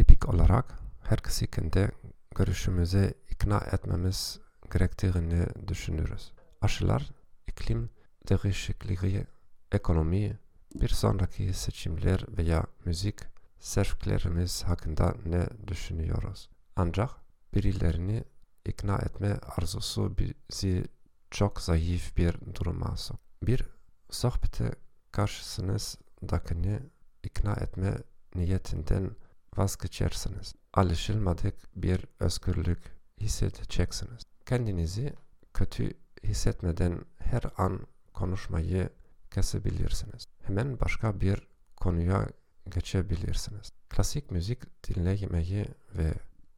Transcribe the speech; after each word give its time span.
Tipik 0.00 0.28
olarak 0.28 0.78
herkesi 1.02 1.50
kendi 1.50 1.90
görüşümüze 2.36 3.14
ikna 3.30 3.58
etmemiz 3.58 4.40
gerektiğini 4.72 5.46
düşünürüz. 5.68 6.32
Aşılar, 6.60 7.10
iklim 7.46 7.90
değişikliği, 8.28 9.26
ekonomi, 9.72 10.38
bir 10.74 10.88
sonraki 10.88 11.54
seçimler 11.54 12.24
veya 12.38 12.66
müzik 12.84 13.18
zevklerimiz 13.58 14.62
hakkında 14.62 15.14
ne 15.26 15.46
düşünüyoruz? 15.68 16.48
Ancak 16.76 17.10
birilerini 17.54 18.24
ikna 18.64 18.98
etme 18.98 19.38
arzusu 19.56 20.14
bizi 20.18 20.84
çok 21.30 21.60
zayıf 21.60 22.16
bir 22.16 22.34
duruma 22.54 22.96
sok. 22.96 23.20
Bir 23.42 23.64
sohbete 24.10 24.70
karşısınızdakini 25.12 26.80
ikna 27.22 27.52
etme 27.52 27.96
niyetinden 28.34 29.10
vazgeçersiniz. 29.56 30.54
Alışılmadık 30.74 31.54
bir 31.76 32.06
özgürlük 32.20 32.82
hissedeceksiniz. 33.20 34.22
Kendinizi 34.46 35.14
kötü 35.54 35.92
hissetmeden 36.24 37.00
her 37.18 37.42
an 37.56 37.86
konuşmayı 38.14 38.88
kesebilirsiniz. 39.30 40.26
Hemen 40.42 40.80
başka 40.80 41.20
bir 41.20 41.48
konuya 41.76 42.28
geçebilirsiniz. 42.70 43.72
Klasik 43.88 44.30
müzik 44.30 44.88
dinlemeyi 44.88 45.66
ve 45.98 46.14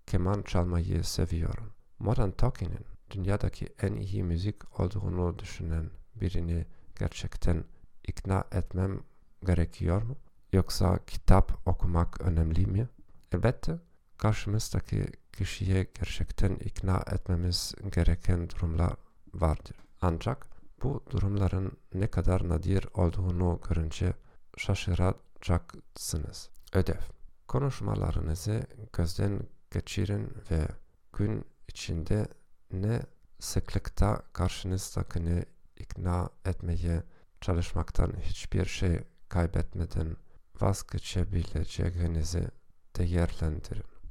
keman 0.06 0.42
çalmayı 0.42 1.04
seviyorum. 1.04 1.72
Modern 1.98 2.30
Talking'in 2.30 2.86
dünyadaki 3.10 3.68
en 3.82 3.94
iyi 3.94 4.24
müzik 4.24 4.80
olduğunu 4.80 5.38
düşünen 5.38 5.90
birini 6.14 6.66
gerçekten 6.98 7.64
ikna 8.08 8.44
etmem 8.52 9.00
gerekiyor 9.46 10.02
mu? 10.02 10.16
Yoksa 10.52 10.98
kitap 11.06 11.68
okumak 11.68 12.20
önemli 12.20 12.66
mi? 12.66 12.88
Elbette 13.32 13.78
karşımızdaki 14.18 15.06
kişiye 15.32 15.86
gerçekten 15.94 16.54
ikna 16.54 17.04
etmemiz 17.12 17.74
gereken 17.92 18.50
durumlar 18.50 18.92
vardır. 19.34 19.76
Ancak 20.00 20.46
bu 20.82 21.04
durumların 21.10 21.72
ne 21.94 22.06
kadar 22.06 22.48
nadir 22.48 22.86
olduğunu 22.94 23.60
görünce 23.68 24.12
şaşıracaksınız. 24.56 26.50
Ödev. 26.72 27.00
Konuşmalarınızı 27.48 28.66
gözden 28.92 29.40
geçirin 29.70 30.32
ve 30.50 30.68
gün 31.12 31.44
içinde 31.68 32.28
ne 32.72 33.02
sıklıkta 33.40 34.22
karşınızdakini 34.32 35.44
ikna 35.76 36.30
etmeye 36.44 37.02
çalışmaktan 37.40 38.12
hiçbir 38.20 38.64
şey 38.64 39.00
kaybetmeden 39.28 40.16
vazgeçebileceğinizi 40.62 42.48
değerlendirin. 42.96 44.01